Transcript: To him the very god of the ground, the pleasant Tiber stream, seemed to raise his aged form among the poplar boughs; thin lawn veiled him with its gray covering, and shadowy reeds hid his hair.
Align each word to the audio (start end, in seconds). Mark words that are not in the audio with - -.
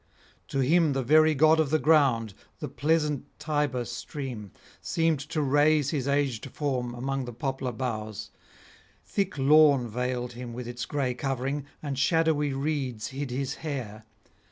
To 0.47 0.61
him 0.61 0.93
the 0.93 1.03
very 1.03 1.35
god 1.35 1.59
of 1.59 1.69
the 1.69 1.77
ground, 1.77 2.33
the 2.57 2.67
pleasant 2.67 3.27
Tiber 3.37 3.85
stream, 3.85 4.49
seemed 4.81 5.19
to 5.29 5.43
raise 5.43 5.91
his 5.91 6.07
aged 6.07 6.47
form 6.49 6.95
among 6.95 7.25
the 7.25 7.31
poplar 7.33 7.71
boughs; 7.71 8.31
thin 9.05 9.29
lawn 9.47 9.87
veiled 9.87 10.33
him 10.33 10.53
with 10.53 10.67
its 10.67 10.85
gray 10.85 11.13
covering, 11.13 11.67
and 11.83 11.99
shadowy 11.99 12.51
reeds 12.51 13.09
hid 13.09 13.29
his 13.29 13.53
hair. 13.61 14.05